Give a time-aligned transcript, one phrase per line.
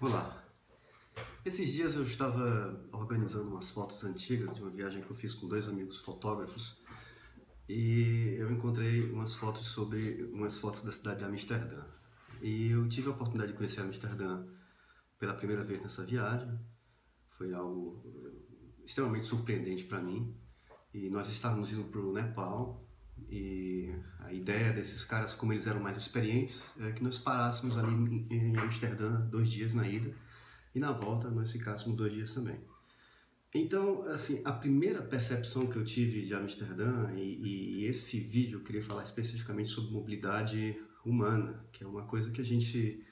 [0.00, 0.44] Olá.
[1.44, 5.48] Esses dias eu estava organizando umas fotos antigas de uma viagem que eu fiz com
[5.48, 6.80] dois amigos fotógrafos
[7.68, 11.84] e eu encontrei umas fotos sobre umas fotos da cidade de Amsterdã.
[12.40, 14.46] E eu tive a oportunidade de conhecer Amsterdã
[15.18, 16.56] pela primeira vez nessa viagem.
[17.36, 18.00] Foi algo
[18.84, 20.32] extremamente surpreendente para mim.
[20.94, 22.87] E nós estávamos indo para o Nepal
[24.48, 29.20] ideia desses caras, como eles eram mais experientes, é que nós parássemos ali em Amsterdã
[29.26, 30.10] dois dias na ida
[30.74, 32.58] e na volta nós ficássemos dois dias também.
[33.54, 38.64] Então, assim, a primeira percepção que eu tive de Amsterdã e, e esse vídeo eu
[38.64, 43.04] queria falar especificamente sobre mobilidade humana, que é uma coisa que a gente,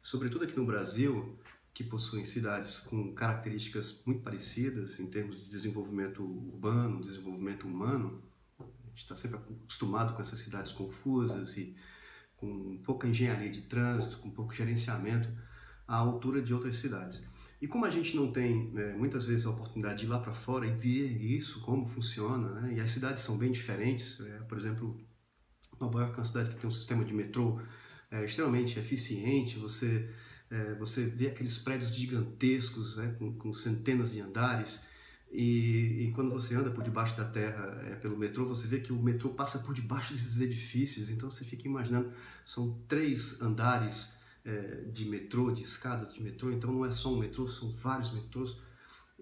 [0.00, 1.38] sobretudo aqui no Brasil,
[1.72, 8.22] que possuem cidades com características muito parecidas em termos de desenvolvimento urbano, desenvolvimento humano,
[9.02, 11.74] está sempre acostumado com essas cidades confusas e
[12.36, 15.28] com pouca engenharia de trânsito, com pouco gerenciamento
[15.86, 17.26] à altura de outras cidades.
[17.60, 20.32] E como a gente não tem né, muitas vezes a oportunidade de ir lá para
[20.32, 24.56] fora e ver isso, como funciona, né, e as cidades são bem diferentes, é, por
[24.56, 24.98] exemplo,
[25.78, 27.60] Nova York é uma cidade que tem um sistema de metrô
[28.10, 30.10] é, extremamente eficiente, você,
[30.50, 34.82] é, você vê aqueles prédios gigantescos né, com, com centenas de andares,
[35.32, 38.92] e, e, quando você anda por debaixo da terra é, pelo metrô, você vê que
[38.92, 41.08] o metrô passa por debaixo desses edifícios.
[41.08, 42.12] Então você fica imaginando,
[42.44, 44.12] são três andares
[44.44, 46.50] é, de metrô, de escadas de metrô.
[46.50, 48.58] Então não é só um metrô, são vários metrôs.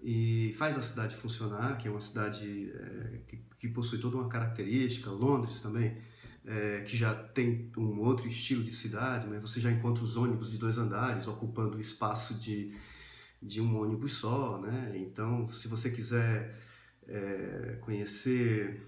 [0.01, 4.29] E faz a cidade funcionar, que é uma cidade é, que, que, possui toda uma
[4.29, 5.11] característica.
[5.11, 5.95] Londres também,
[6.43, 9.27] é, que já tem um outro estilo de cidade.
[9.27, 9.39] Né?
[9.41, 12.73] Você já encontra os ônibus de dois andares ocupando o espaço de
[13.41, 14.93] de um ônibus só, né?
[14.95, 16.55] Então, se você quiser
[17.07, 18.85] é, conhecer,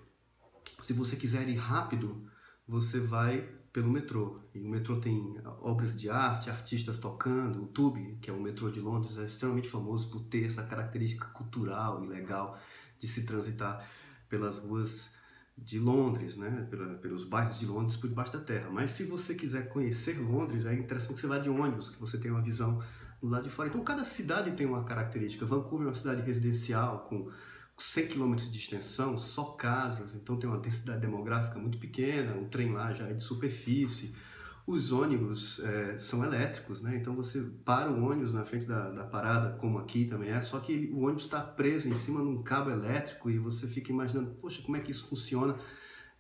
[0.81, 2.30] se você quiser ir rápido,
[2.67, 4.39] você vai pelo metrô.
[4.53, 7.63] E o metrô tem obras de arte, artistas tocando.
[7.63, 11.27] O Tube, que é o metrô de Londres, é extremamente famoso por ter essa característica
[11.27, 12.59] cultural e legal
[12.99, 13.89] de se transitar
[14.30, 15.14] pelas ruas
[15.58, 16.67] de Londres, né?
[17.02, 18.70] Pelos bairros de Londres por debaixo da terra.
[18.70, 22.17] Mas se você quiser conhecer Londres, é interessante que você vá de ônibus, que você
[22.17, 22.83] tenha uma visão
[23.27, 23.70] lado de fora.
[23.70, 25.45] Então cada cidade tem uma característica.
[25.45, 27.30] Vancouver é uma cidade residencial com
[27.77, 32.71] 100 km de extensão, só casas, então tem uma densidade demográfica muito pequena, o trem
[32.71, 34.15] lá já é de superfície.
[34.67, 36.95] Os ônibus é, são elétricos, né?
[36.95, 40.59] então você para o ônibus na frente da, da parada, como aqui também é, só
[40.59, 44.36] que o ônibus está preso em cima de um cabo elétrico e você fica imaginando,
[44.36, 45.58] poxa, como é que isso funciona?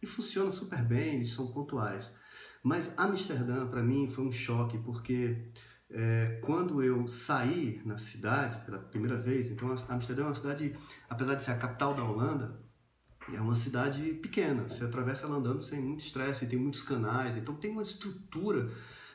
[0.01, 2.17] E funciona super bem, eles são pontuais.
[2.63, 5.37] Mas Amsterdã, para mim, foi um choque, porque
[5.93, 10.73] é, quando eu saí na cidade pela primeira vez, então Amsterdã é uma cidade,
[11.09, 12.59] apesar de ser a capital da Holanda,
[13.33, 14.63] é uma cidade pequena.
[14.63, 18.71] Você atravessa ela andando sem muito estresse, tem muitos canais, então tem uma estrutura,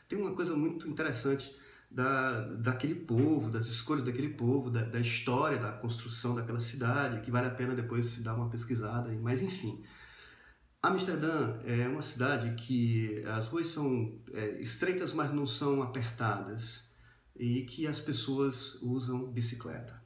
[0.09, 1.57] tem uma coisa muito interessante
[1.91, 7.31] da, daquele povo, das escolhas daquele povo, da, da história da construção daquela cidade, que
[7.31, 9.11] vale a pena depois se dar uma pesquisada.
[9.21, 9.83] Mas enfim,
[10.87, 16.95] Amsterdã é uma cidade que as ruas são é, estreitas, mas não são apertadas
[17.35, 20.01] e que as pessoas usam bicicleta.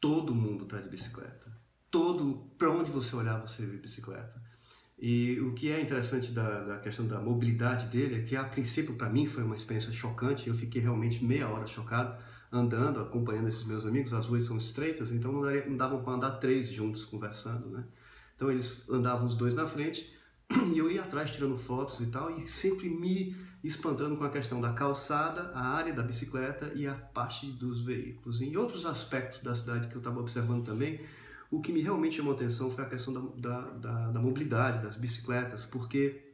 [0.00, 1.52] Todo mundo está de bicicleta.
[1.90, 4.42] Todo, para onde você olhar, você vê bicicleta.
[4.98, 8.94] E o que é interessante da, da questão da mobilidade dele é que, a princípio,
[8.94, 10.48] para mim foi uma experiência chocante.
[10.48, 12.16] Eu fiquei realmente meia hora chocado
[12.50, 14.14] andando, acompanhando esses meus amigos.
[14.14, 17.84] As ruas são estreitas, então não, não davam para andar três juntos conversando, né?
[18.36, 20.14] Então eles andavam os dois na frente
[20.72, 24.60] e eu ia atrás tirando fotos e tal, e sempre me espantando com a questão
[24.60, 28.40] da calçada, a área da bicicleta e a parte dos veículos.
[28.40, 31.00] Em outros aspectos da cidade que eu estava observando também,
[31.50, 34.96] o que me realmente chamou atenção foi a questão da, da, da, da mobilidade, das
[34.96, 36.25] bicicletas, porque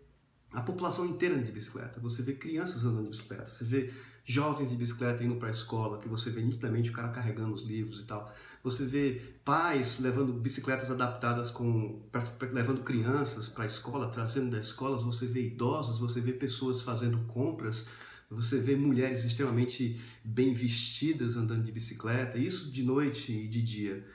[0.52, 1.98] a população inteira de bicicleta.
[2.00, 3.92] Você vê crianças andando de bicicleta, você vê
[4.24, 7.62] jovens de bicicleta indo para a escola, que você vê nitidamente o cara carregando os
[7.62, 8.32] livros e tal.
[8.62, 14.50] Você vê pais levando bicicletas adaptadas com pra, pra, levando crianças para a escola, trazendo
[14.50, 14.96] da escola.
[14.98, 17.88] Você vê idosos, você vê pessoas fazendo compras.
[18.30, 24.06] Você vê mulheres extremamente bem vestidas andando de bicicleta, isso de noite e de dia.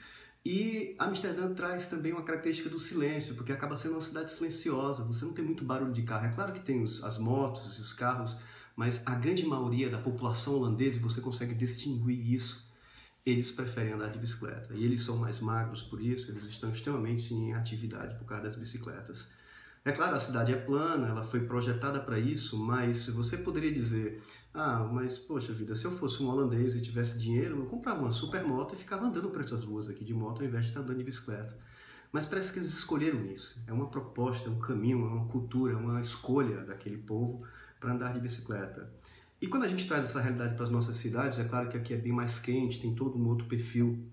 [0.44, 5.24] E Amsterdã traz também uma característica do silêncio, porque acaba sendo uma cidade silenciosa, você
[5.24, 6.26] não tem muito barulho de carro.
[6.26, 8.36] É claro que tem os, as motos e os carros,
[8.74, 12.68] mas a grande maioria da população holandesa, você consegue distinguir isso,
[13.26, 14.72] eles preferem andar de bicicleta.
[14.74, 18.56] E eles são mais magros por isso, eles estão extremamente em atividade por causa das
[18.56, 19.30] bicicletas.
[19.84, 24.22] É claro, a cidade é plana, ela foi projetada para isso, mas você poderia dizer:
[24.52, 28.10] ah, mas poxa vida, se eu fosse um holandês e tivesse dinheiro, eu comprava uma
[28.10, 30.80] super moto e ficava andando por essas ruas aqui de moto ao invés de estar
[30.80, 31.56] andando de bicicleta.
[32.10, 33.62] Mas parece que eles escolheram isso.
[33.66, 37.44] É uma proposta, é um caminho, é uma cultura, é uma escolha daquele povo
[37.78, 38.90] para andar de bicicleta.
[39.40, 41.94] E quando a gente traz essa realidade para as nossas cidades, é claro que aqui
[41.94, 44.04] é bem mais quente, tem todo um outro perfil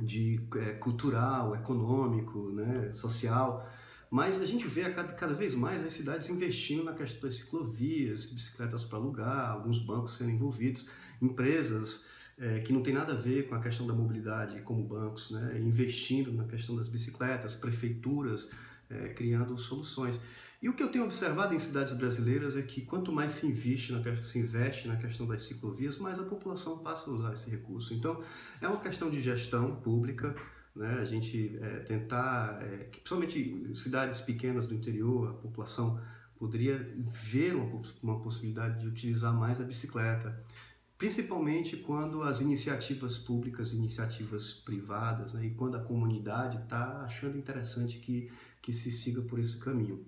[0.00, 3.68] de é, cultural, econômico, né, social,
[4.16, 8.24] mas a gente vê cada, cada vez mais as cidades investindo na questão das ciclovias,
[8.24, 10.86] bicicletas para alugar, alguns bancos sendo envolvidos,
[11.20, 12.06] empresas
[12.38, 15.60] é, que não tem nada a ver com a questão da mobilidade como bancos, né,
[15.60, 18.50] investindo na questão das bicicletas, prefeituras
[18.88, 20.18] é, criando soluções.
[20.62, 23.92] E o que eu tenho observado em cidades brasileiras é que quanto mais se investe
[23.92, 27.92] na, se investe na questão das ciclovias, mais a população passa a usar esse recurso.
[27.92, 28.24] Então,
[28.62, 30.34] é uma questão de gestão pública,
[30.76, 30.98] né?
[31.00, 35.98] a gente é, tentar, é, que, principalmente cidades pequenas do interior, a população
[36.38, 36.76] poderia
[37.24, 40.38] ver uma, uma possibilidade de utilizar mais a bicicleta,
[40.98, 45.46] principalmente quando as iniciativas públicas, iniciativas privadas, né?
[45.46, 48.30] e quando a comunidade está achando interessante que,
[48.60, 50.04] que se siga por esse caminho.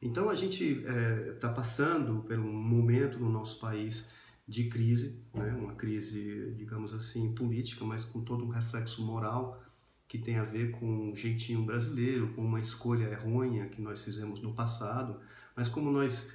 [0.00, 4.10] Então a gente está é, tá passando por um momento no nosso país
[4.46, 5.52] de crise, né?
[5.54, 9.63] uma crise, digamos assim, política, mas com todo um reflexo moral
[10.08, 14.40] que tem a ver com o jeitinho brasileiro, com uma escolha errônea que nós fizemos
[14.40, 15.20] no passado,
[15.56, 16.32] mas como nós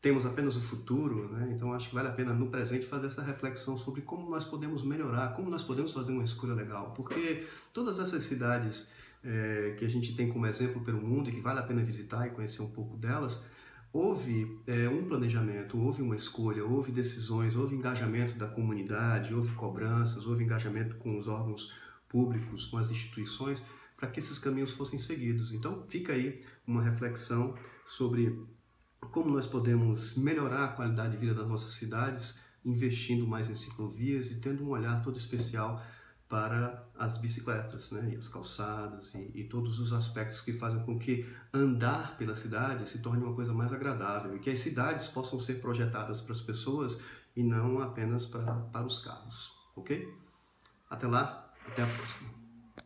[0.00, 1.50] temos apenas o futuro, né?
[1.52, 4.84] então acho que vale a pena no presente fazer essa reflexão sobre como nós podemos
[4.84, 8.92] melhorar, como nós podemos fazer uma escolha legal, porque todas essas cidades
[9.24, 12.26] é, que a gente tem como exemplo pelo mundo e que vale a pena visitar
[12.26, 13.42] e conhecer um pouco delas,
[13.92, 20.26] houve é, um planejamento, houve uma escolha, houve decisões, houve engajamento da comunidade, houve cobranças,
[20.26, 21.72] houve engajamento com os órgãos
[22.16, 23.62] públicos, com as instituições,
[23.94, 25.52] para que esses caminhos fossem seguidos.
[25.52, 27.54] Então, fica aí uma reflexão
[27.84, 28.42] sobre
[29.12, 34.30] como nós podemos melhorar a qualidade de vida das nossas cidades, investindo mais em ciclovias
[34.30, 35.84] e tendo um olhar todo especial
[36.26, 40.98] para as bicicletas, né, e as calçadas e, e, todos os aspectos que fazem com
[40.98, 45.38] que andar pela cidade se torne uma coisa mais agradável e que as cidades possam
[45.38, 46.98] ser projetadas para as pessoas
[47.36, 50.12] e não apenas para, para os carros, ok?
[50.90, 52.45] Até lá, até a próxima.